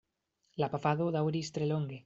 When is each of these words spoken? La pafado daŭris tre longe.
La 0.63 0.71
pafado 0.75 1.11
daŭris 1.19 1.55
tre 1.59 1.69
longe. 1.77 1.99